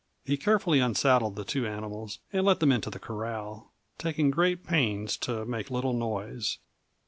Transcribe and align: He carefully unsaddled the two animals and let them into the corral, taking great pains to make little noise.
He 0.25 0.35
carefully 0.35 0.79
unsaddled 0.79 1.35
the 1.35 1.43
two 1.43 1.67
animals 1.67 2.17
and 2.33 2.43
let 2.43 2.59
them 2.59 2.71
into 2.71 2.89
the 2.89 2.97
corral, 2.97 3.71
taking 3.99 4.31
great 4.31 4.65
pains 4.65 5.15
to 5.17 5.45
make 5.45 5.69
little 5.69 5.93
noise. 5.93 6.57